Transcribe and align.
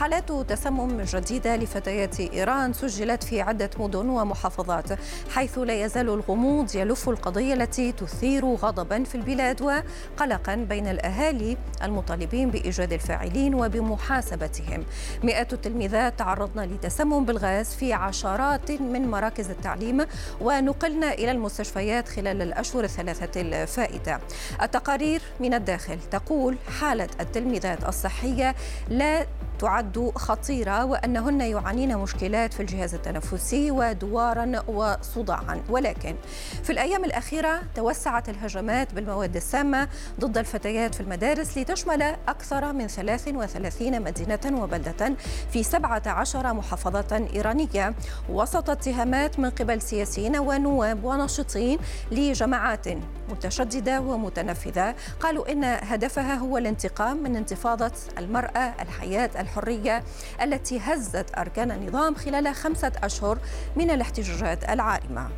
حالات 0.00 0.32
تسمم 0.32 1.02
جديدة 1.02 1.56
لفتيات 1.56 2.20
إيران 2.20 2.72
سجلت 2.72 3.24
في 3.24 3.40
عدة 3.40 3.70
مدن 3.78 4.08
ومحافظات 4.08 4.88
حيث 5.30 5.58
لا 5.58 5.84
يزال 5.84 6.08
الغموض 6.08 6.76
يلف 6.76 7.08
القضية 7.08 7.54
التي 7.54 7.92
تثير 7.92 8.44
غضبا 8.44 9.04
في 9.04 9.14
البلاد 9.14 9.62
وقلقا 9.62 10.54
بين 10.54 10.86
الأهالي 10.86 11.56
المطالبين 11.82 12.50
بإيجاد 12.50 12.92
الفاعلين 12.92 13.54
وبمحاسبتهم. 13.54 14.84
مئات 15.22 15.52
التلميذات 15.52 16.18
تعرضن 16.18 16.62
لتسمم 16.62 17.24
بالغاز 17.24 17.74
في 17.74 17.92
عشرات 17.92 18.70
من 18.70 19.10
مراكز 19.10 19.50
التعليم 19.50 20.06
ونقلن 20.40 21.04
إلى 21.04 21.30
المستشفيات 21.30 22.08
خلال 22.08 22.42
الأشهر 22.42 22.84
الثلاثة 22.84 23.40
الفائتة. 23.40 24.18
التقارير 24.62 25.22
من 25.40 25.54
الداخل 25.54 25.98
تقول 26.10 26.56
حالة 26.80 27.08
التلميذات 27.20 27.88
الصحية 27.88 28.54
لا 28.88 29.26
تعد 29.58 30.12
خطيرة 30.16 30.84
وأنهن 30.84 31.40
يعانين 31.40 31.98
مشكلات 31.98 32.54
في 32.54 32.60
الجهاز 32.60 32.94
التنفسي 32.94 33.70
ودوارا 33.70 34.62
وصداعا. 34.68 35.62
ولكن 35.68 36.14
في 36.62 36.70
الأيام 36.70 37.04
الأخيرة 37.04 37.62
توسعت 37.74 38.28
الهجمات 38.28 38.94
بالمواد 38.94 39.36
السامة 39.36 39.88
ضد 40.20 40.38
الفتيات 40.38 40.94
في 40.94 41.00
المدارس 41.00 41.58
لتشمل 41.58 42.02
أكثر 42.28 42.72
من 42.72 42.86
33 42.86 44.02
مدينة 44.02 44.62
وبلدة 44.62 45.14
في 45.52 45.62
17 45.62 46.54
محافظة 46.54 47.26
إيرانية. 47.34 47.94
وسط 48.28 48.70
اتهامات 48.70 49.38
من 49.38 49.50
قبل 49.50 49.82
سياسيين 49.82 50.36
ونواب 50.38 51.04
وناشطين 51.04 51.78
لجماعات 52.10 52.86
متشددة 53.28 54.00
ومتنفذة 54.00 54.94
قالوا 55.20 55.52
إن 55.52 55.64
هدفها 55.64 56.34
هو 56.34 56.58
الانتقام 56.58 57.22
من 57.22 57.36
انتفاضة 57.36 57.92
المرأة 58.18 58.74
الحياة 58.82 59.30
الحرية 59.46 60.04
التي 60.42 60.78
هزت 60.78 61.38
أركان 61.38 61.70
النظام 61.70 62.14
خلال 62.14 62.54
خمسة 62.54 62.92
أشهر 63.02 63.38
من 63.76 63.90
الاحتجاجات 63.90 64.64
العارمة. 64.70 65.28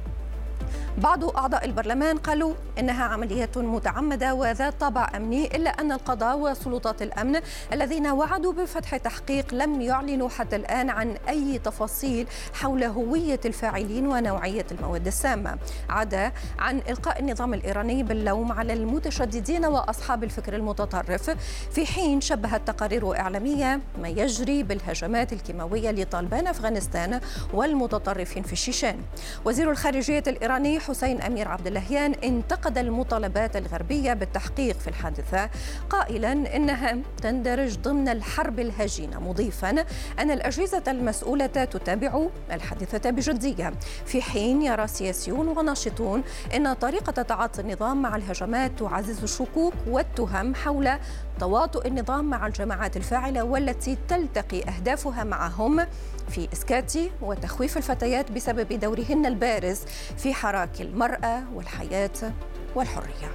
بعض 0.99 1.25
أعضاء 1.37 1.65
البرلمان 1.65 2.19
قالوا 2.19 2.55
إنها 2.79 3.05
عملية 3.05 3.51
متعمدة 3.57 4.35
وذات 4.35 4.81
طابع 4.81 5.11
أمني 5.17 5.57
إلا 5.57 5.71
أن 5.71 5.93
القضاء 5.93 6.39
وسلطات 6.39 7.03
الأمن 7.03 7.41
الذين 7.73 8.07
وعدوا 8.07 8.53
بفتح 8.53 8.97
تحقيق 8.97 9.55
لم 9.55 9.81
يعلنوا 9.81 10.29
حتى 10.29 10.57
الآن 10.57 10.91
عن 10.91 11.17
أي 11.29 11.59
تفاصيل 11.59 12.27
حول 12.55 12.85
هوية 12.85 13.41
الفاعلين 13.45 14.07
ونوعية 14.07 14.67
المواد 14.73 15.07
السامة. 15.07 15.59
عدا 15.89 16.33
عن 16.59 16.79
إلقاء 16.89 17.21
النظام 17.21 17.55
الإيراني 17.55 18.03
باللوم 18.03 18.53
على 18.53 18.73
المتشددين 18.73 19.65
وأصحاب 19.65 20.25
الفكر 20.25 20.57
المتطرف. 20.57 21.31
في 21.73 21.87
حين 21.87 22.21
شبهت 22.21 22.67
تقارير 22.67 23.17
إعلامية 23.21 23.81
ما 24.03 24.09
يجري 24.09 24.63
بالهجمات 24.63 25.33
الكيماوية 25.33 25.91
لطالبان 25.91 26.47
أفغانستان 26.47 27.21
والمتطرفين 27.55 28.43
في 28.43 28.53
الشيشان. 28.53 29.01
وزير 29.45 29.71
الخارجية 29.71 30.23
الإيراني 30.27 30.81
حسين 30.89 31.23
أمير 31.23 31.49
عبد 31.49 31.67
اللهيان 31.67 32.13
انتقد 32.13 32.79
المطالبات 32.79 33.57
الغربية 33.57 34.13
بالتحقيق 34.13 34.79
في 34.79 34.89
الحادثة 34.89 35.51
قائلا 35.91 36.57
إنها 36.57 36.99
تندرج 37.23 37.79
ضمن 37.79 38.09
الحرب 38.09 38.61
الهجينة 38.61 39.21
مضيفا 39.21 39.71
أن 40.19 40.31
الأجهزة 40.31 40.83
المسؤولة 40.89 41.47
تتابع 41.47 42.27
الحادثة 42.53 43.11
بجدية. 43.11 43.73
في 44.07 44.23
حين 44.23 44.63
يرى 44.63 44.87
سياسيون 44.87 45.49
وناشطون 45.49 46.23
أن 46.55 46.73
طريقة 46.73 47.23
تعاطي 47.23 47.61
النظام 47.61 48.03
مع 48.03 48.17
الهجمات 48.17 48.79
تعزز 48.79 49.23
الشكوك 49.23 49.75
والتهم 49.87 50.55
حول 50.55 50.91
تواطؤ 51.41 51.87
النظام 51.87 52.25
مع 52.25 52.47
الجماعات 52.47 52.97
الفاعلة 52.97 53.43
والتي 53.43 53.99
تلتقي 54.09 54.63
أهدافها 54.63 55.25
معهم 55.25 55.87
في 56.29 56.49
إسكات 56.53 56.93
وتخويف 57.23 57.77
الفتيات 57.77 58.33
بسبب 58.33 58.81
دورهن 58.81 59.27
البارز 59.27 59.81
في 60.17 60.35
حراك 60.35 60.81
المرأة 60.81 61.43
والحياة 61.55 62.33
والحرية. 62.75 63.31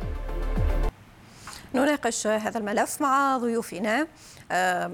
نناقش 1.75 2.27
هذا 2.27 2.57
الملف 2.57 3.01
مع 3.01 3.37
ضيوفنا. 3.37 4.07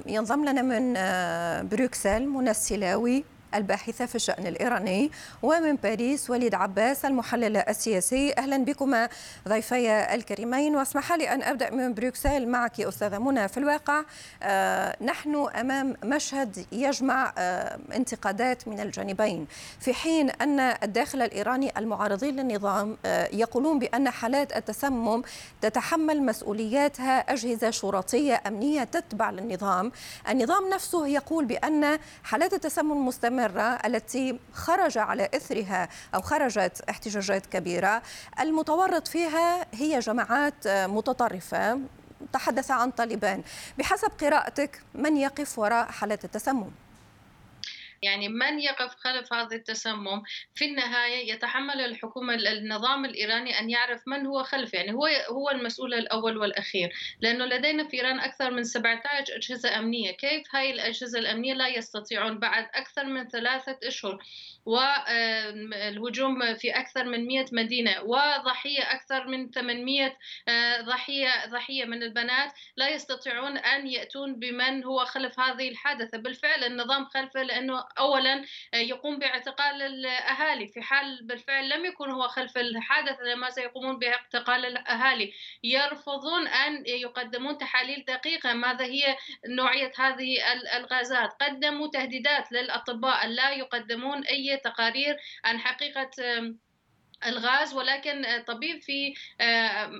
ينضم 0.05 0.45
لنا 0.45 0.61
من 0.61 0.93
بروكسل 1.69 2.27
منى 2.27 2.51
السلاوي. 2.51 3.25
الباحثة 3.55 4.05
في 4.05 4.15
الشأن 4.15 4.47
الإيراني 4.47 5.11
ومن 5.43 5.75
باريس 5.75 6.29
وليد 6.29 6.55
عباس 6.55 7.05
المحلل 7.05 7.57
السياسي. 7.57 8.33
أهلا 8.37 8.57
بكما 8.57 9.09
ضيفي 9.47 10.13
الكريمين. 10.13 10.75
وأسمح 10.75 11.11
لي 11.13 11.33
أن 11.33 11.43
أبدأ 11.43 11.69
من 11.69 11.93
بروكسل. 11.93 12.47
معك 12.47 12.81
أستاذة 12.81 13.17
منى 13.17 13.47
في 13.47 13.57
الواقع. 13.57 14.03
آه 14.43 14.95
نحن 15.03 15.35
أمام 15.59 15.95
مشهد 16.03 16.65
يجمع 16.71 17.33
آه 17.37 17.79
انتقادات 17.95 18.67
من 18.67 18.79
الجانبين 18.79 19.47
في 19.79 19.93
حين 19.93 20.29
أن 20.29 20.59
الداخل 20.59 21.21
الإيراني 21.21 21.71
المعارضين 21.77 22.35
للنظام 22.35 22.97
آه 23.05 23.29
يقولون 23.33 23.79
بأن 23.79 24.09
حالات 24.09 24.57
التسمم 24.57 25.21
تتحمل 25.61 26.23
مسؤولياتها 26.23 27.19
أجهزة 27.19 27.69
شرطية 27.69 28.41
أمنية 28.47 28.83
تتبع 28.83 29.29
للنظام. 29.29 29.91
النظام 30.29 30.69
نفسه 30.69 31.07
يقول 31.07 31.45
بأن 31.45 31.99
حالات 32.23 32.53
التسمم 32.53 33.07
مستمرة 33.07 33.38
المستمرة 33.39 33.79
التي 33.85 34.39
خرج 34.53 34.97
على 34.97 35.29
إثرها 35.35 35.89
أو 36.15 36.21
خرجت 36.21 36.81
احتجاجات 36.89 37.45
كبيرة 37.45 38.01
المتورط 38.39 39.07
فيها 39.07 39.65
هي 39.73 39.99
جماعات 39.99 40.67
متطرفة 40.67 41.79
تحدث 42.33 42.71
عن 42.71 42.91
طالبان 42.91 43.43
بحسب 43.77 44.11
قراءتك 44.21 44.81
من 44.93 45.17
يقف 45.17 45.59
وراء 45.59 45.85
حالات 45.85 46.25
التسمم؟ 46.25 46.71
يعني 48.01 48.29
من 48.29 48.59
يقف 48.59 48.95
خلف 48.95 49.33
هذا 49.33 49.55
التسمم؟ 49.55 50.21
في 50.55 50.65
النهاية 50.65 51.33
يتحمل 51.33 51.81
الحكومة 51.81 52.33
النظام 52.33 53.05
الإيراني 53.05 53.59
أن 53.59 53.69
يعرف 53.69 54.01
من 54.07 54.25
هو 54.25 54.43
خلف 54.43 54.73
يعني 54.73 54.93
هو 54.93 55.05
هو 55.29 55.49
المسؤول 55.49 55.93
الأول 55.93 56.37
والأخير. 56.37 56.89
لأنه 57.21 57.45
لدينا 57.45 57.87
في 57.87 57.97
إيران 57.97 58.19
أكثر 58.19 58.51
من 58.51 58.63
17 58.63 59.35
أجهزة 59.35 59.79
أمنية. 59.79 60.11
كيف 60.11 60.55
هاي 60.55 60.71
الأجهزة 60.71 61.19
الأمنية 61.19 61.53
لا 61.53 61.67
يستطيعون 61.67 62.39
بعد 62.39 62.67
أكثر 62.73 63.05
من 63.05 63.27
ثلاثة 63.27 63.77
أشهر؟ 63.83 64.17
والهجوم 64.65 66.55
في 66.55 66.71
أكثر 66.71 67.03
من 67.03 67.27
100 67.27 67.45
مدينة. 67.51 68.01
وضحية 68.03 68.91
أكثر 68.91 69.27
من 69.27 69.51
800 69.51 70.17
ضحية 70.81 71.45
ضحية 71.45 71.85
من 71.85 72.03
البنات 72.03 72.51
لا 72.77 72.89
يستطيعون 72.89 73.57
أن 73.57 73.87
يأتون 73.87 74.39
بمن 74.39 74.83
هو 74.83 75.05
خلف 75.05 75.39
هذه 75.39 75.69
الحادثة. 75.69 76.17
بالفعل 76.17 76.63
النظام 76.63 77.05
خلفه 77.05 77.43
لأنه 77.43 77.88
اولا 77.97 78.45
يقوم 78.73 79.19
باعتقال 79.19 79.81
الأهالي 79.81 80.67
في 80.67 80.81
حال 80.81 81.19
بالفعل 81.23 81.69
لم 81.69 81.85
يكن 81.85 82.11
هو 82.11 82.27
خلف 82.27 82.57
الحادث 82.57 83.19
لما 83.21 83.49
سيقومون 83.49 83.99
باعتقال 83.99 84.65
الأهالي. 84.65 85.33
يرفضون 85.63 86.47
أن 86.47 86.83
يقدمون 86.85 87.57
تحاليل 87.57 88.05
دقيقة 88.07 88.53
ماذا 88.53 88.85
هي 88.85 89.17
نوعية 89.47 89.91
هذه 89.97 90.37
الغازات. 90.77 91.33
قدموا 91.41 91.87
تهديدات 91.87 92.51
للأطباء 92.51 93.27
لا 93.27 93.51
يقدمون 93.51 94.23
أي 94.23 94.57
تقارير 94.57 95.17
عن 95.43 95.59
حقيقة 95.59 96.09
الغاز 97.25 97.73
ولكن 97.73 98.25
طبيب 98.47 98.81
في 98.81 99.13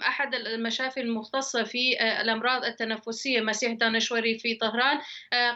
أحد 0.07 0.35
المشافي 0.35 0.99
المختصة 1.01 1.63
في 1.63 2.01
الأمراض 2.21 2.63
التنفسية 2.63 3.41
مسيح 3.41 3.71
دانشوري 3.73 4.39
في 4.39 4.55
طهران 4.55 4.99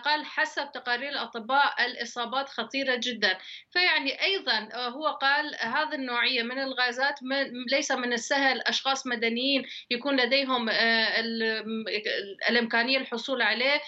قال 0.03 0.25
حسب 0.25 0.71
تقارير 0.71 1.09
الأطباء 1.09 1.85
الإصابات 1.85 2.49
خطيرة 2.49 2.99
جدا. 3.03 3.37
فيعني 3.71 4.23
أيضا 4.23 4.69
هو 4.75 5.07
قال 5.07 5.55
هذه 5.59 5.93
النوعية 5.95 6.43
من 6.43 6.59
الغازات 6.59 7.19
ليس 7.71 7.91
من 7.91 8.13
السهل 8.13 8.61
أشخاص 8.61 9.07
مدنيين 9.07 9.65
يكون 9.91 10.15
لديهم 10.15 10.69
الإمكانية 12.49 12.97
الحصول 12.97 13.41
عليه 13.41 13.81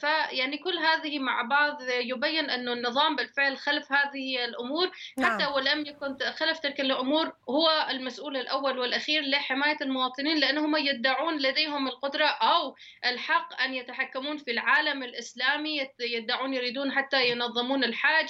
فيعني 0.00 0.58
كل 0.58 0.78
هذه 0.78 1.18
مع 1.18 1.42
بعض 1.42 1.82
يبين 1.88 2.50
أنه 2.50 2.72
النظام 2.72 3.16
بالفعل 3.16 3.56
خلف 3.56 3.92
هذه 3.92 4.44
الأمور 4.44 4.90
حتى 5.22 5.46
ولم 5.46 5.86
يكن 5.86 6.16
خلف 6.36 6.58
تلك 6.58 6.80
الأمور 6.80 7.17
الأمور 7.22 7.36
هو 7.48 7.86
المسؤول 7.90 8.36
الأول 8.36 8.78
والأخير 8.78 9.22
لحماية 9.22 9.76
المواطنين 9.80 10.38
لأنهم 10.38 10.76
يدعون 10.76 11.38
لديهم 11.38 11.88
القدرة 11.88 12.26
أو 12.26 12.74
الحق 13.04 13.62
أن 13.62 13.74
يتحكمون 13.74 14.36
في 14.36 14.50
العالم 14.50 15.02
الإسلامي 15.02 15.88
يدعون 16.00 16.54
يريدون 16.54 16.92
حتى 16.92 17.30
ينظمون 17.30 17.84
الحاج 17.84 18.28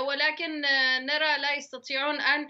ولكن 0.00 0.60
نرى 1.06 1.38
لا 1.38 1.54
يستطيعون 1.54 2.20
أن 2.20 2.48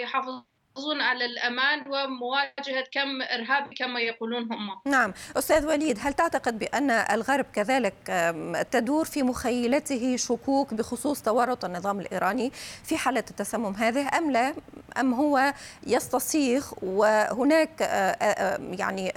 يحافظون 0.00 0.44
يحافظون 0.78 1.00
على 1.00 1.24
الأمان 1.24 1.80
ومواجهة 1.80 2.84
كم 2.92 3.22
إرهابي 3.22 3.74
كما 3.74 4.00
يقولون 4.00 4.42
هم. 4.52 4.80
نعم. 4.86 5.12
أستاذ 5.36 5.66
وليد 5.66 5.98
هل 6.00 6.12
تعتقد 6.12 6.58
بأن 6.58 6.90
الغرب 6.90 7.46
كذلك 7.52 7.94
تدور 8.70 9.04
في 9.04 9.22
مخيلته 9.22 10.16
شكوك 10.16 10.74
بخصوص 10.74 11.22
تورط 11.22 11.64
النظام 11.64 12.00
الإيراني 12.00 12.52
في 12.84 12.96
حالة 12.96 13.24
التسمم 13.30 13.74
هذه 13.74 14.08
أم 14.18 14.30
لا؟ 14.30 14.54
أم 15.00 15.14
هو 15.14 15.54
يستصيغ 15.86 16.66
وهناك 16.82 17.80
يعني 18.60 19.12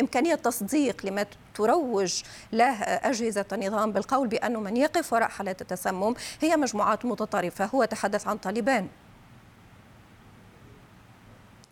إمكانية 0.00 0.34
تصديق 0.34 1.06
لما 1.06 1.26
تروج 1.54 2.22
له 2.52 2.82
أجهزة 2.82 3.44
النظام 3.52 3.92
بالقول 3.92 4.28
بأن 4.28 4.56
من 4.56 4.76
يقف 4.76 5.12
وراء 5.12 5.28
حالات 5.28 5.60
التسمم 5.60 6.14
هي 6.40 6.56
مجموعات 6.56 7.04
متطرفة. 7.04 7.64
هو 7.64 7.84
تحدث 7.84 8.28
عن 8.28 8.36
طالبان. 8.36 8.88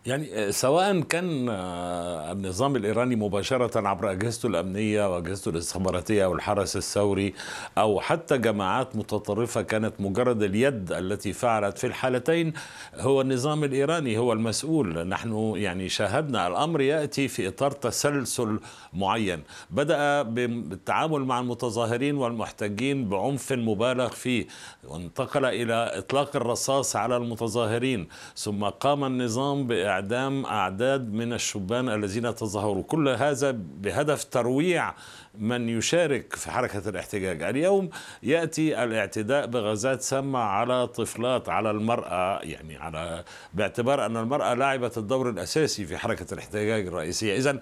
يعني 0.06 0.34
آه، 0.34 0.50
سواء 0.50 1.00
كان 1.00 1.48
آه، 1.48 2.32
النظام 2.32 2.76
الإيراني 2.76 3.16
مباشرة 3.16 3.88
عبر 3.88 4.10
أجهزته 4.10 4.46
الأمنية 4.46 5.14
وأجهزته 5.14 5.48
الاستخباراتية 5.48 6.26
والحرس 6.26 6.76
الثوري 6.76 7.34
أو 7.78 8.00
حتى 8.00 8.38
جماعات 8.38 8.96
متطرفة 8.96 9.62
كانت 9.62 10.00
مجرد 10.00 10.42
اليد 10.42 10.92
التي 10.92 11.32
فعلت 11.32 11.78
في 11.78 11.86
الحالتين 11.86 12.52
هو 12.94 13.20
النظام 13.20 13.64
الإيراني 13.64 14.18
هو 14.18 14.32
المسؤول. 14.32 15.08
نحن 15.08 15.52
يعني 15.56 15.88
شاهدنا 15.88 16.46
الأمر 16.46 16.80
يأتي 16.80 17.28
في 17.28 17.48
إطار 17.48 17.70
تسلسل 17.70 18.60
معين. 18.92 19.42
بدأ 19.70 20.22
بالتعامل 20.22 21.24
مع 21.24 21.40
المتظاهرين 21.40 22.16
والمحتجين 22.16 23.08
بعنف 23.08 23.52
مبالغ 23.52 24.08
فيه. 24.08 24.46
وانتقل 24.84 25.44
إلى 25.44 25.90
إطلاق 25.94 26.36
الرصاص 26.36 26.96
على 26.96 27.16
المتظاهرين. 27.16 28.08
ثم 28.36 28.64
قام 28.64 29.04
النظام 29.04 29.66
إعدام 29.94 30.46
أعداد 30.46 31.12
من 31.12 31.32
الشبان 31.32 31.88
الذين 31.88 32.34
تظاهروا. 32.34 32.82
كل 32.82 33.08
هذا 33.08 33.50
بهدف 33.50 34.24
ترويع 34.24 34.94
من 35.38 35.68
يشارك 35.68 36.36
في 36.36 36.50
حركة 36.50 36.88
الاحتجاج. 36.88 37.42
اليوم 37.42 37.90
يأتي 38.22 38.84
الاعتداء 38.84 39.46
بغازات 39.46 40.02
سامة 40.02 40.38
على 40.38 40.86
طفلات 40.86 41.48
على 41.48 41.70
المرأة 41.70 42.38
يعني 42.42 42.76
على 42.76 43.24
باعتبار 43.54 44.06
أن 44.06 44.16
المرأة 44.16 44.54
لعبت 44.54 44.98
الدور 44.98 45.30
الأساسي 45.30 45.86
في 45.86 45.96
حركة 45.96 46.34
الاحتجاج 46.34 46.86
الرئيسية. 46.86 47.36
إذا 47.36 47.60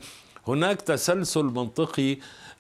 هناك 0.49 0.81
تسلسل 0.81 1.45
منطقي 1.45 2.19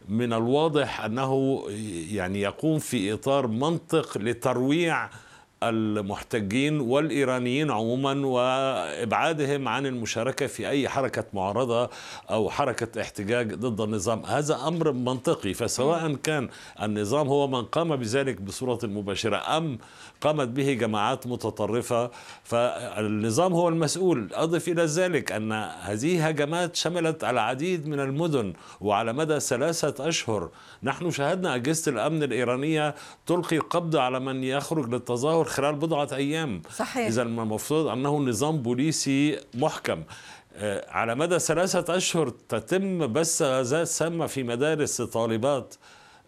من 0.08 0.32
الواضح 0.32 1.00
أنه 1.04 1.62
يعني 2.10 2.40
يقوم 2.40 2.78
في 2.78 3.12
إطار 3.12 3.46
منطق 3.46 4.18
لترويع 4.18 5.10
المحتجين 5.68 6.80
والإيرانيين 6.80 7.70
عموما 7.70 8.26
وإبعادهم 8.26 9.68
عن 9.68 9.86
المشاركة 9.86 10.46
في 10.46 10.68
أي 10.68 10.88
حركة 10.88 11.24
معارضة 11.32 11.90
أو 12.30 12.50
حركة 12.50 13.00
احتجاج 13.00 13.54
ضد 13.54 13.80
النظام. 13.80 14.22
هذا 14.26 14.68
أمر 14.68 14.92
منطقي 14.92 15.54
فسواء 15.54 16.14
كان 16.14 16.48
النظام 16.82 17.28
هو 17.28 17.48
من 17.48 17.62
قام 17.62 17.96
بذلك 17.96 18.40
بصورة 18.40 18.78
مباشرة 18.82 19.56
أم 19.56 19.78
قامت 20.20 20.48
به 20.48 20.72
جماعات 20.72 21.26
متطرفة 21.26 22.10
فالنظام 22.44 23.52
هو 23.52 23.68
المسؤول. 23.68 24.28
أضف 24.34 24.68
إلى 24.68 24.84
ذلك 24.84 25.32
أن 25.32 25.52
هذه 25.80 26.28
هجمات 26.28 26.76
شملت 26.76 27.24
العديد 27.24 27.88
من 27.88 28.00
المدن 28.00 28.52
وعلى 28.80 29.12
مدى 29.12 29.40
ثلاثة 29.40 30.08
أشهر 30.08 30.50
نحن 30.82 31.10
شاهدنا 31.10 31.54
أجهزة 31.54 31.92
الأمن 31.92 32.22
الإيرانية 32.22 32.94
تلقي 33.26 33.56
القبض 33.56 33.96
على 33.96 34.20
من 34.20 34.44
يخرج 34.44 34.88
للتظاهر 34.88 35.44
خلال 35.52 35.74
بضعة 35.74 36.08
أيام. 36.12 36.62
صحيح. 36.76 37.06
إذا 37.06 37.22
المفروض 37.22 37.86
أنه 37.86 38.18
نظام 38.18 38.62
بوليسي 38.62 39.38
محكم. 39.54 40.02
آه، 40.56 40.90
على 40.90 41.14
مدى 41.14 41.38
ثلاثة 41.38 41.96
أشهر 41.96 42.28
تتم 42.28 43.12
بث 43.12 43.42
غازات 43.42 43.86
سامة 43.86 44.26
في 44.26 44.42
مدارس 44.42 45.02
طالبات. 45.02 45.74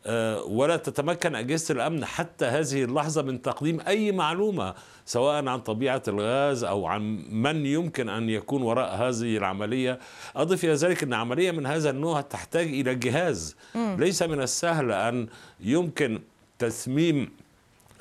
آه، 0.06 0.42
ولا 0.42 0.76
تتمكن 0.76 1.34
أجهزة 1.34 1.74
الأمن 1.74 2.04
حتى 2.04 2.44
هذه 2.44 2.84
اللحظة 2.84 3.22
من 3.22 3.42
تقديم 3.42 3.80
أي 3.80 4.12
معلومة 4.12 4.74
سواء 5.06 5.48
عن 5.48 5.60
طبيعة 5.60 6.02
الغاز 6.08 6.64
أو 6.64 6.86
عن 6.86 7.24
من 7.30 7.66
يمكن 7.66 8.08
أن 8.08 8.30
يكون 8.30 8.62
وراء 8.62 8.94
هذه 8.94 9.36
العملية. 9.36 9.98
أضف 10.36 10.64
إلى 10.64 10.74
ذلك 10.74 11.02
أن 11.02 11.14
عملية 11.14 11.50
من 11.50 11.66
هذا 11.66 11.90
النوع 11.90 12.20
تحتاج 12.20 12.66
إلى 12.66 12.94
جهاز. 12.94 13.56
ليس 13.74 14.22
من 14.22 14.40
السهل 14.42 14.92
أن 14.92 15.26
يمكن 15.60 16.20
تثميم 16.58 17.30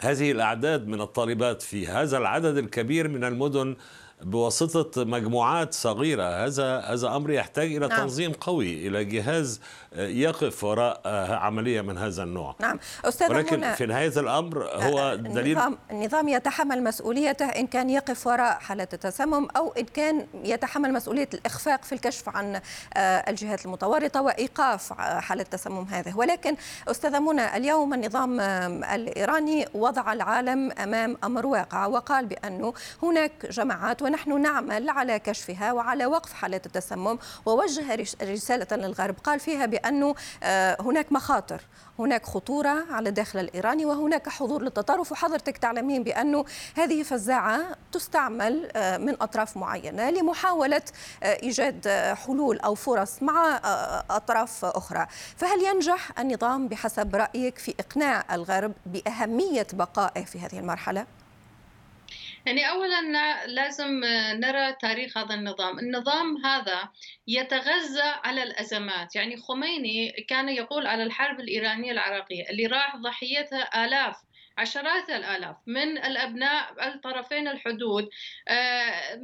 هذه 0.05 0.31
الأعداد 0.31 0.87
من 0.87 1.01
الطالبات 1.01 1.61
في 1.61 1.87
هذا 1.87 2.17
العدد 2.17 2.57
الكبير 2.57 3.07
من 3.07 3.23
المدن 3.23 3.75
بواسطة 4.21 5.03
مجموعات 5.05 5.73
صغيرة 5.73 6.45
هذا 6.45 6.79
هذا 6.79 7.15
أمر 7.15 7.31
يحتاج 7.31 7.75
إلى 7.75 7.87
نعم. 7.87 7.99
تنظيم 7.99 8.31
قوي 8.31 8.87
إلى 8.87 9.05
جهاز 9.05 9.61
يقف 9.95 10.63
وراء 10.63 11.01
عملية 11.35 11.81
من 11.81 11.97
هذا 11.97 12.23
النوع. 12.23 12.55
نعم. 12.59 12.79
أستاذ 13.05 13.29
ولكن 13.29 13.73
في 13.73 13.85
نهاية 13.85 14.19
الأمر 14.19 14.63
هو 14.63 15.15
دليل 15.15 15.57
النظام, 15.57 15.77
النظام 15.91 16.27
يتحمل 16.27 16.83
مسؤوليته 16.83 17.45
إن 17.45 17.67
كان 17.67 17.89
يقف 17.89 18.27
وراء 18.27 18.59
حالة 18.59 18.87
التسمم 18.93 19.47
أو 19.57 19.73
إن 19.77 19.85
كان 19.85 20.27
يتحمل 20.43 20.93
مسؤولية 20.93 21.29
الإخفاق 21.33 21.83
في 21.83 21.93
الكشف 21.93 22.29
عن 22.29 22.61
الجهات 22.97 23.65
المتورطة 23.65 24.21
وإيقاف 24.21 24.93
حالة 24.99 25.41
التسمم 25.41 25.85
هذه. 25.85 26.17
ولكن 26.17 26.55
أستاذ 26.87 27.19
منى 27.19 27.57
اليوم 27.57 27.93
النظام 27.93 28.39
الإيراني 28.83 29.65
وضع 29.73 30.13
العالم 30.13 30.71
أمام 30.71 31.17
أمر 31.23 31.45
واقع 31.45 31.85
وقال 31.85 32.25
بأنه 32.25 32.73
هناك 33.03 33.31
جماعات 33.45 34.01
ونحن 34.01 34.41
نعمل 34.41 34.89
على 34.89 35.19
كشفها 35.19 35.73
وعلى 35.73 36.05
وقف 36.05 36.33
حالة 36.33 36.61
التسمم 36.65 37.19
ووجه 37.45 38.07
رسالة 38.21 38.67
للغرب. 38.71 39.15
قال 39.23 39.39
فيها 39.39 39.65
بأنه 39.65 39.82
آه، 40.43 40.77
هناك 40.81 41.11
مخاطر 41.11 41.61
هناك 41.99 42.25
خطورة 42.25 42.85
على 42.91 43.09
الداخل 43.09 43.39
الإيراني 43.39 43.85
وهناك 43.85 44.29
حضور 44.29 44.61
للتطرف 44.61 45.11
وحضرتك 45.11 45.57
تعلمين 45.57 46.03
بأنه 46.03 46.45
هذه 46.75 47.03
فزاعة 47.03 47.59
تستعمل 47.91 48.69
آه، 48.75 48.97
من 48.97 49.21
أطراف 49.21 49.57
معينة 49.57 50.09
لمحاولة 50.09 50.81
آه، 51.23 51.37
إيجاد 51.43 51.87
حلول 52.25 52.59
أو 52.59 52.75
فرص 52.75 53.23
مع 53.23 53.59
أطراف 54.09 54.65
أخرى 54.65 55.07
فهل 55.37 55.63
ينجح 55.63 56.19
النظام 56.19 56.67
بحسب 56.67 57.15
رأيك 57.15 57.57
في 57.57 57.73
إقناع 57.79 58.23
الغرب 58.31 58.73
بأهمية 58.85 59.67
بقائه 59.73 60.25
في 60.25 60.39
هذه 60.39 60.59
المرحلة؟ 60.59 61.05
يعني 62.45 62.69
اولا 62.69 63.01
لازم 63.47 64.01
نرى 64.33 64.73
تاريخ 64.73 65.17
هذا 65.17 65.33
النظام، 65.33 65.79
النظام 65.79 66.45
هذا 66.45 66.89
يتغذى 67.27 68.13
على 68.23 68.43
الأزمات، 68.43 69.15
يعني 69.15 69.37
خميني 69.37 70.11
كان 70.11 70.49
يقول 70.49 70.87
على 70.87 71.03
الحرب 71.03 71.39
الإيرانية 71.39 71.91
العراقية 71.91 72.49
اللي 72.49 72.65
راح 72.65 72.95
ضحيتها 72.95 73.85
آلاف 73.85 74.15
عشرات 74.57 75.09
الآلاف 75.09 75.55
من 75.67 75.97
الأبناء 75.97 76.87
الطرفين 76.87 77.47
الحدود. 77.47 78.09
آه، 78.47 79.19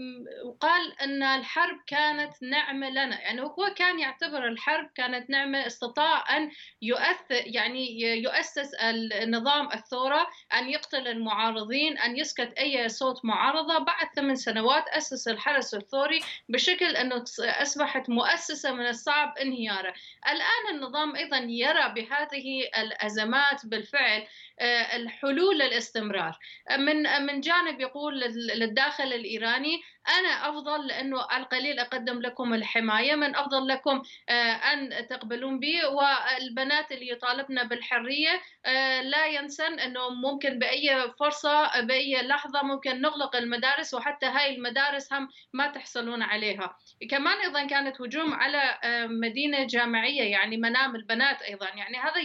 وقال 0.45 1.01
أن 1.01 1.23
الحرب 1.23 1.79
كانت 1.87 2.43
نعمة 2.43 2.89
لنا. 2.89 3.21
يعني 3.21 3.41
هو 3.41 3.73
كان 3.75 3.99
يعتبر 3.99 4.47
الحرب 4.47 4.89
كانت 4.95 5.29
نعمة 5.29 5.67
استطاع 5.67 6.37
أن 6.37 6.51
يؤثر 6.81 7.43
يعني 7.45 8.01
يؤسس 8.01 8.73
النظام 8.73 9.71
الثورة 9.73 10.27
أن 10.53 10.69
يقتل 10.69 11.07
المعارضين 11.07 11.97
أن 11.97 12.17
يسكت 12.17 12.53
أي 12.57 12.89
صوت 12.89 13.25
معارضة. 13.25 13.77
بعد 13.79 14.07
ثمان 14.15 14.35
سنوات 14.35 14.87
أسس 14.87 15.27
الحرس 15.27 15.73
الثوري 15.73 16.19
بشكل 16.49 16.95
أنه 16.95 17.23
أصبحت 17.39 18.09
مؤسسة 18.09 18.71
من 18.71 18.87
الصعب 18.87 19.37
انهياره. 19.37 19.93
الآن 20.27 20.75
النظام 20.75 21.15
أيضا 21.15 21.37
يرى 21.37 21.93
بهذه 21.95 22.69
الأزمات 22.77 23.65
بالفعل. 23.65 24.27
آه، 24.59 24.95
الحلول 25.23 25.59
للاستمرار. 25.59 26.37
من 26.79 27.03
من 27.25 27.41
جانب 27.41 27.79
يقول 27.79 28.19
للداخل 28.55 29.03
الإيراني 29.03 29.81
أنا 30.09 30.49
أفضل 30.49 30.87
لأنه 30.87 31.37
القليل 31.37 31.79
أقدم 31.79 32.21
لكم 32.21 32.53
الحماية 32.53 33.15
من 33.15 33.35
أفضل 33.35 33.67
لكم 33.67 34.01
آه، 34.29 34.33
أن 34.53 35.07
تقبلون 35.07 35.59
بي 35.59 35.85
والبنات 35.85 36.91
اللي 36.91 37.09
يطالبن 37.09 37.63
بالحرية 37.63 38.41
آه، 38.65 39.01
لا 39.01 39.25
ينسن 39.25 39.79
أنه 39.79 40.09
ممكن 40.09 40.59
بأي 40.59 41.11
فرصة 41.19 41.81
بأي 41.81 42.21
لحظة 42.21 42.63
ممكن 42.63 43.01
نغلق 43.01 43.35
المدارس 43.35 43.93
وحتى 43.93 44.25
هاي 44.25 44.55
المدارس 44.55 45.13
هم 45.13 45.29
ما 45.53 45.67
تحصلون 45.67 46.21
عليها. 46.21 46.77
كمان 47.09 47.37
أيضا 47.37 47.67
كانت 47.67 48.01
هجوم 48.01 48.33
على 48.33 48.79
مدينة 49.09 49.67
جامعية 49.67 50.31
يعني 50.31 50.57
منام 50.57 50.95
البنات 50.95 51.41
أيضا. 51.41 51.67
يعني 51.75 51.97
هذا 51.97 52.21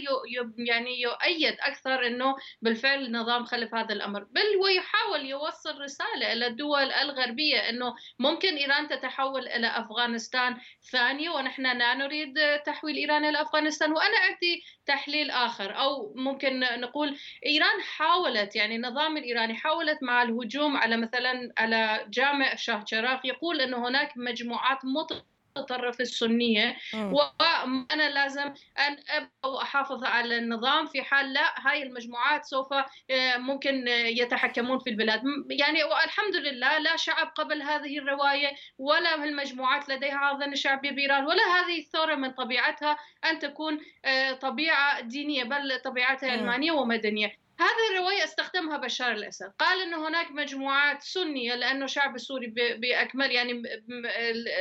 يعني 0.58 1.00
يؤيد 1.00 1.56
أكثر 1.60 2.06
أنه 2.06 2.24
انه 2.24 2.36
بالفعل 2.62 3.04
النظام 3.04 3.44
خلف 3.44 3.74
هذا 3.74 3.92
الأمر. 3.92 4.24
بل 4.24 4.56
ويحاول 4.62 5.26
يوصل 5.26 5.80
رسالة 5.80 6.32
إلى 6.32 6.46
الدول 6.46 6.92
الغربية 6.92 7.68
انه 7.74 7.94
ممكن 8.18 8.56
إيران 8.56 8.88
تتحول 8.88 9.48
إلى 9.48 9.66
أفغانستان 9.66 10.56
ثانية 10.92 11.30
ونحن 11.30 11.62
لا 11.62 11.94
نريد 11.94 12.34
تحويل 12.66 12.96
إيران 12.96 13.24
إلى 13.24 13.42
أفغانستان. 13.42 13.92
وأنا 13.92 14.18
عندي 14.18 14.62
تحليل 14.86 15.30
آخر 15.30 15.78
أو 15.78 16.14
ممكن 16.16 16.60
نقول 16.60 17.16
إيران 17.46 17.80
حاولت 17.80 18.56
يعني 18.56 18.76
النظام 18.76 19.16
الإيراني 19.16 19.54
حاولت 19.54 20.02
مع 20.02 20.22
الهجوم 20.22 20.76
على 20.76 20.96
مثلا 20.96 21.52
على 21.58 22.06
جامع 22.08 22.54
شاه 22.54 22.84
يقول 23.24 23.60
إنه 23.60 23.88
هناك 23.88 24.12
مجموعات 24.16 24.78
مطلقة 24.84 25.33
المتطرف 25.56 26.00
السنية. 26.00 26.76
وأنا 26.94 28.10
لازم 28.10 28.52
أن 28.78 28.96
أبقى 29.08 29.52
وأحافظ 29.52 30.04
على 30.04 30.38
النظام 30.38 30.86
في 30.86 31.02
حال 31.02 31.32
لا 31.32 31.54
هاي 31.66 31.82
المجموعات 31.82 32.44
سوف 32.44 32.72
آه، 32.72 33.36
ممكن 33.36 33.88
يتحكمون 33.88 34.78
في 34.78 34.90
البلاد. 34.90 35.22
يعني 35.50 35.84
والحمد 35.84 36.36
لله 36.36 36.78
لا 36.78 36.96
شعب 36.96 37.26
قبل 37.26 37.62
هذه 37.62 37.98
الرواية 37.98 38.56
ولا 38.78 39.14
المجموعات 39.14 39.88
لديها 39.88 40.16
عاضنه 40.16 40.54
شعبيه 40.54 40.90
بايران 40.90 41.24
ولا 41.26 41.42
هذه 41.42 41.78
الثورة 41.78 42.14
من 42.14 42.30
طبيعتها 42.30 42.96
أن 43.24 43.38
تكون 43.38 43.80
آه، 44.04 44.32
طبيعة 44.32 45.00
دينية 45.00 45.44
بل 45.44 45.80
طبيعتها 45.84 46.30
علمانية 46.30 46.72
ومدنية. 46.72 47.43
هذه 47.60 47.90
الرواية 47.90 48.24
استخدمها 48.24 48.76
بشار 48.76 49.12
الأسد 49.12 49.52
قال 49.58 49.82
أنه 49.82 50.08
هناك 50.08 50.30
مجموعات 50.30 51.02
سنية 51.02 51.54
لأنه 51.54 51.84
الشعب 51.84 52.14
السوري 52.14 52.46
بأكمل 52.78 53.30
يعني 53.30 53.62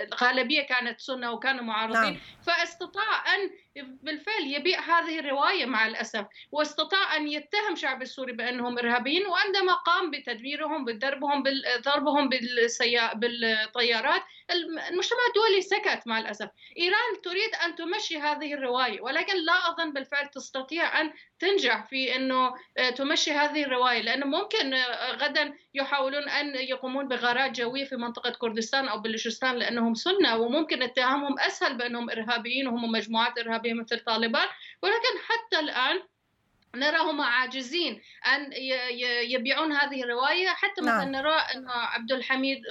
الغالبية 0.03 0.61
كانت 0.61 0.99
سنة 0.99 1.31
وكانوا 1.31 1.63
معارضين 1.63 2.01
نعم. 2.01 2.19
فاستطاع 2.41 3.35
أن 3.35 3.49
بالفعل 3.75 4.41
يبيع 4.41 4.79
هذه 4.79 5.19
الرواية 5.19 5.65
مع 5.65 5.87
الأسف 5.87 6.25
واستطاع 6.51 7.17
أن 7.17 7.27
يتهم 7.27 7.75
شعب 7.75 8.01
السوري 8.01 8.33
بأنهم 8.33 8.77
إرهابيين 8.77 9.27
وعندما 9.27 9.73
قام 9.73 10.11
بتدميرهم 10.11 10.85
بضربهم 10.85 11.43
ضربهم 11.85 12.29
بالطيارات 13.15 14.21
المجتمع 14.91 15.19
الدولي 15.29 15.61
سكت 15.61 16.07
مع 16.07 16.19
الأسف. 16.19 16.49
إيران 16.77 17.21
تريد 17.23 17.55
أن 17.65 17.75
تمشي 17.75 18.17
هذه 18.17 18.53
الرواية 18.53 19.01
ولكن 19.01 19.33
لا 19.35 19.53
أظن 19.69 19.93
بالفعل 19.93 20.27
تستطيع 20.27 21.01
أن 21.01 21.13
تنجح 21.39 21.87
في 21.89 22.15
أنه 22.15 22.53
آه، 22.77 22.89
تمشي 22.89 23.31
هذه 23.31 23.63
الرواية 23.63 24.01
لأنه 24.01 24.25
ممكن 24.25 24.73
آه، 24.73 25.11
غدا 25.11 25.53
يحاولون 25.73 26.29
أن 26.29 26.55
يقومون 26.55 27.07
بغارات 27.07 27.51
جوية 27.51 27.85
في 27.85 27.95
منطقة 27.95 28.31
كردستان 28.31 28.87
أو 28.87 28.99
بلوشستان 28.99 29.55
لأنهم 29.55 29.93
سنة 29.93 30.37
وممكن 30.37 30.81
اتهامهم 30.83 31.39
أسهل 31.39 31.77
بأنهم 31.77 32.09
إرهابيين 32.09 32.67
وهم 32.67 32.91
مجموعات 32.91 33.37
إرهابية 33.39 33.62
مثل 33.67 33.99
طالبان 33.99 34.47
ولكن 34.81 35.19
حتى 35.27 35.59
الآن 35.59 36.03
نراهم 36.75 37.21
عاجزين 37.21 38.01
أن 38.35 38.49
يبيعون 39.29 39.71
هذه 39.71 40.03
الرواية 40.03 40.47
حتى 40.47 40.81
نعم. 40.81 40.97
مثلا 40.97 41.21
نرى 41.21 41.35
إن 41.35 41.69
عبد 41.69 42.11
الحميد 42.11 42.61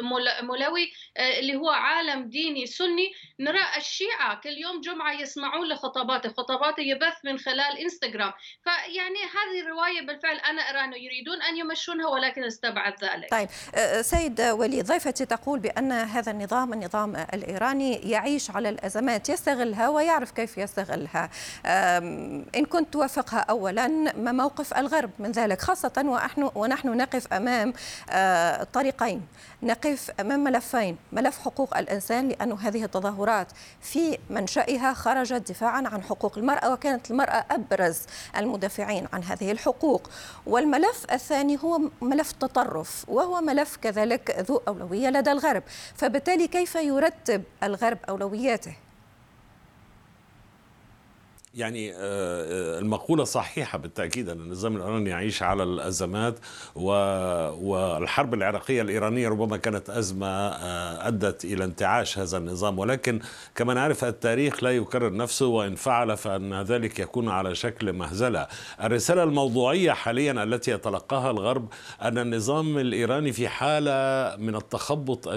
مولوي 0.43 0.93
آه، 1.17 1.39
اللي 1.39 1.57
هو 1.57 1.71
عالم 1.71 2.29
ديني 2.29 2.67
سني 2.67 3.13
نرى 3.41 3.61
الشيعة 3.77 4.41
كل 4.41 4.51
يوم 4.51 4.81
جمعة 4.81 5.13
يسمعون 5.13 5.69
لخطاباته 5.69 6.29
خطاباته 6.29 6.81
يبث 6.81 7.15
من 7.25 7.39
خلال 7.39 7.79
إنستغرام. 7.79 8.33
فيعني 8.63 9.19
هذه 9.19 9.61
الرواية 9.63 10.07
بالفعل 10.07 10.37
أنا 10.37 10.63
أرى 10.63 10.85
أنه 10.85 10.97
يريدون 10.97 11.43
أن 11.43 11.57
يمشونها 11.57 12.09
ولكن 12.09 12.45
استبعد 12.45 13.05
ذلك. 13.05 13.31
طيب 13.31 13.49
آه، 13.75 14.03
سيد 14.03 14.41
ولي 14.41 14.83
ضيفتي 14.83 15.25
تقول 15.27 15.59
بأن 15.59 15.93
هذا 15.93 16.33
النظام 16.33 16.73
النظام 16.73 17.17
الإيراني 17.35 18.11
يعيش 18.11 18.51
على 18.51 18.69
الأزمات 18.69 19.29
يستغلها 19.29 19.89
ويعرف 19.89 20.31
كيف 20.31 20.59
يستغلها. 20.59 21.31
إن 22.57 22.65
كنت 22.65 22.93
توافقها 22.93 23.41
اولا 23.41 23.92
ما 24.17 24.33
موقف 24.33 24.75
الغرب 24.75 25.11
من 25.19 25.33
ذلك 25.33 25.61
خاصة 25.61 25.93
ونحن, 25.99 26.51
ونحن 26.55 26.97
نقف 26.97 27.33
أمام 27.33 27.73
آه، 28.11 28.65
طريقين. 28.65 29.27
نقف 29.63 30.11
أمام 30.21 30.45
ملفين. 30.45 30.97
ملف 31.13 31.39
حقوق 31.39 31.77
الإنسان 31.77 32.29
لأن 32.29 32.53
هذه 32.53 32.85
التظاهرات 32.85 33.47
في 33.81 34.19
منشأها 34.31 34.95
خرجت 34.95 35.51
دفاعا 35.51 35.83
عن 35.87 36.03
حقوق 36.03 36.39
المرأة 36.39 36.73
وكانت 36.73 37.11
المرأة 37.11 37.45
أبرز 37.51 37.99
المدافعين 38.37 39.09
عن 39.13 39.23
هذه 39.23 39.53
الحقوق. 39.53 40.11
والملف 40.47 41.07
الثاني 41.13 41.59
هو 41.65 41.81
ملف 42.01 42.31
التطرف 42.31 43.05
وهو 43.09 43.41
ملف 43.41 43.77
كذلك 43.77 44.45
ذو 44.49 44.63
أولوية 44.69 45.09
لدى 45.09 45.33
الغرب. 45.33 45.63
فبالتالي 45.97 46.49
كيف 46.49 46.75
يرتب 46.75 47.43
الغرب 47.63 47.99
أولوياته؟ 48.09 48.75
يعني 51.55 51.93
آه، 51.93 51.97
آه، 51.97 52.79
المقولة 52.79 53.25
صحيحة 53.25 53.79
بالتأكيد 53.79 54.29
أن 54.29 54.41
النظام 54.41 54.77
الإيراني 54.77 55.11
يعيش 55.11 55.43
على 55.43 55.63
الأزمات 55.63 56.39
والحرب 56.75 58.35
العراقية 58.35 58.83
الإيرانية 58.83 59.29
ربما 59.29 59.57
كانت 59.57 59.91
أزمة 59.91 60.27
آه، 60.27 61.09
أدت 61.09 61.45
إلى 61.45 61.65
انتعاش 61.65 62.19
هذا 62.19 62.39
النظام. 62.39 62.79
ولكن 62.79 63.21
كما 63.55 63.75
نعرف 63.75 64.05
التاريخ 64.05 64.65
لا 64.65 64.77
يكرر 64.77 65.13
نفسه 65.17 65.47
وإن 65.47 65.75
فعل 65.75 66.17
فأن 66.17 66.63
ذلك 66.63 66.99
يكون 66.99 67.29
على 67.29 67.55
شكل 67.55 67.93
مهزلة. 67.93 68.47
الرسالة 68.83 69.23
الموضوعية 69.23 69.93
حاليا 69.93 70.33
التي 70.43 70.71
يتلقاها 70.71 71.31
الغرب 71.31 71.69
أن 72.03 72.19
النظام 72.19 72.79
الإيراني 72.79 73.33
في 73.33 73.49
حالة 73.49 73.93
من 74.37 74.57
التخبط 74.57 75.29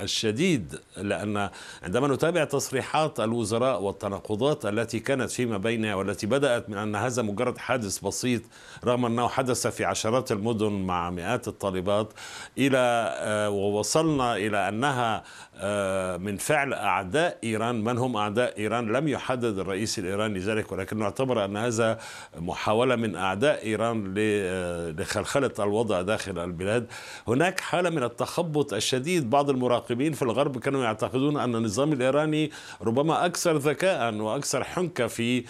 الشديد 0.00 0.78
لأن 0.96 1.50
عندما 1.82 2.08
نتابع 2.08 2.44
تصريحات 2.44 3.20
الوزراء 3.20 3.82
والتناقضات 3.82 4.66
التي 4.66 5.00
كانت 5.00 5.30
فيما 5.30 5.61
بينها 5.62 5.94
والتي 5.94 6.26
بدأت 6.26 6.70
من 6.70 6.78
أن 6.78 6.96
هذا 6.96 7.22
مجرد 7.22 7.58
حادث 7.58 7.98
بسيط 7.98 8.42
رغم 8.84 9.06
أنه 9.06 9.28
حدث 9.28 9.66
في 9.66 9.84
عشرات 9.84 10.32
المدن 10.32 10.72
مع 10.72 11.10
مئات 11.10 11.48
الطالبات 11.48 12.12
إلى 12.58 13.14
آه، 13.18 13.50
ووصلنا 13.50 14.36
إلى 14.36 14.68
أنها 14.68 15.22
آه، 15.56 16.16
من 16.16 16.36
فعل 16.36 16.74
أعداء 16.74 17.38
إيران. 17.44 17.84
من 17.84 17.98
هم 17.98 18.16
أعداء 18.16 18.58
إيران؟ 18.58 18.92
لم 18.92 19.08
يحدد 19.08 19.58
الرئيس 19.58 19.98
الإيراني 19.98 20.38
ذلك 20.38 20.72
ولكنه 20.72 21.04
اعتبر 21.04 21.44
أن 21.44 21.56
هذا 21.56 21.98
محاولة 22.36 22.96
من 22.96 23.16
أعداء 23.16 23.64
إيران 23.64 24.14
آه، 24.18 24.90
لخلخلة 24.90 25.52
الوضع 25.58 26.02
داخل 26.02 26.38
البلاد. 26.38 26.86
هناك 27.28 27.60
حالة 27.60 27.90
من 27.90 28.02
التخبط 28.02 28.74
الشديد. 28.74 29.30
بعض 29.30 29.50
المراقبين 29.50 30.12
في 30.12 30.22
الغرب 30.22 30.58
كانوا 30.58 30.84
يعتقدون 30.84 31.36
أن 31.36 31.56
النظام 31.56 31.92
الإيراني 31.92 32.50
ربما 32.82 33.26
أكثر 33.26 33.56
ذكاء 33.56 34.14
وأكثر 34.14 34.64
حنكة 34.64 35.06
في 35.06 35.44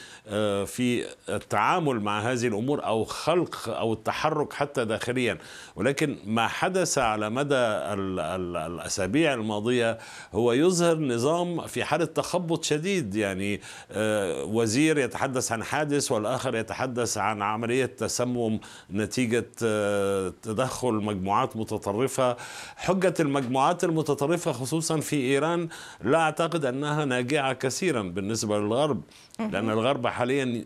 في 0.66 1.04
التعامل 1.28 2.00
مع 2.00 2.20
هذه 2.20 2.46
الأمور 2.46 2.84
أو 2.84 3.04
خلق 3.04 3.68
أو 3.68 3.92
التحرك 3.92 4.52
حتى 4.52 4.84
داخليا. 4.84 5.38
ولكن 5.76 6.16
ما 6.26 6.48
حدث 6.48 6.98
على 6.98 7.30
مدى 7.30 7.54
الأسابيع 7.54 9.34
الماضية 9.34 9.98
هو 10.32 10.52
يظهر 10.52 10.98
نظام 10.98 11.66
في 11.66 11.84
حالة 11.84 12.04
تخبط 12.04 12.64
شديد. 12.64 13.14
يعني 13.14 13.60
آه، 13.92 14.44
وزير 14.44 14.98
يتحدث 14.98 15.52
عن 15.52 15.62
حادث 15.62 16.12
والآخر 16.12 16.56
يتحدث 16.56 17.18
عن 17.18 17.42
عملية 17.42 17.86
تسمم 17.86 18.60
نتيجة 18.90 19.50
آه، 19.64 20.32
تدخل 20.42 20.92
مجموعات 20.92 21.56
متطرفة. 21.56 22.36
حجة 22.76 23.14
المجموعات 23.20 23.84
المتطرفة 23.84 24.52
خصوصا 24.52 25.00
في 25.00 25.16
إيران 25.16 25.68
لا 26.04 26.18
أعتقد 26.18 26.64
أنها 26.64 27.04
ناجعة 27.04 27.52
كثيرا 27.52 28.02
بالنسبة 28.02 28.58
للغرب 28.58 29.02
لأن 29.38 29.70
الغرب 29.70 29.91
حاليا 30.06 30.64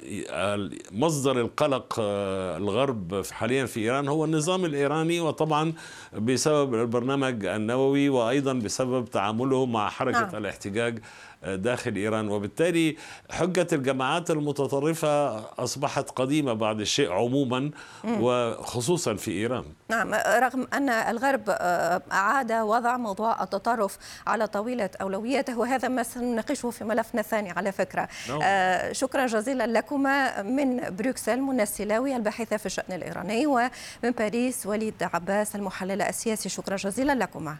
مصدر 0.92 1.40
القلق 1.40 1.96
آه، 2.00 2.56
الغرب 2.56 3.22
حاليا 3.30 3.66
في 3.66 3.80
إيران 3.80 4.08
هو 4.08 4.24
النظام 4.24 4.64
الإيراني 4.64 5.20
وطبعا 5.20 5.72
بسبب 6.18 6.74
البرنامج 6.74 7.46
النووي 7.46 8.08
وأيضا 8.08 8.52
بسبب 8.52 9.04
تعامله 9.04 9.66
مع 9.66 9.88
حركة 9.88 10.20
نعم. 10.20 10.36
الاحتجاج 10.36 10.98
داخل 11.44 11.96
إيران. 11.96 12.28
وبالتالي 12.28 12.96
حجة 13.30 13.66
الجماعات 13.72 14.30
المتطرفة 14.30 15.38
أصبحت 15.38 16.10
قديمة 16.10 16.52
بعد 16.52 16.80
الشيء 16.80 17.12
عموما 17.12 17.70
وخصوصا 18.04 19.14
في 19.14 19.30
إيران. 19.30 19.64
نعم 19.88 20.14
رغم 20.14 20.68
أن 20.72 20.88
الغرب 20.88 21.42
آه، 21.48 22.02
أعاد 22.12 22.52
وضع 22.52 22.96
موضوع 22.96 23.42
التطرف 23.42 23.98
على 24.26 24.46
طاولة 24.46 24.90
أولوياته 25.00 25.58
وهذا 25.58 25.88
ما 25.88 26.02
سنناقشه 26.02 26.70
في 26.70 26.84
ملفنا 26.84 27.20
الثاني 27.20 27.50
على 27.50 27.72
فكرة. 27.72 28.08
نعم. 28.28 28.40
آه 28.42 28.92
شكرا 28.92 29.26
جزيلا 29.26 29.66
لكما 29.66 30.42
من 30.42 30.96
بروكسل 30.96 31.40
منى 31.40 31.62
السلاوي 31.62 32.16
الباحثة 32.16 32.56
في 32.56 32.66
الشأن 32.66 32.92
الإيراني 32.92 33.46
ومن 33.46 34.10
باريس 34.18 34.66
وليد 34.66 35.02
عباس 35.02 35.56
المحلل 35.56 36.02
السياسي. 36.02 36.48
شكرا 36.48 36.76
جزيلا 36.76 37.14
لكما. 37.14 37.56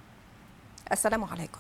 السلام 0.93 1.25
عليكم. 1.25 1.59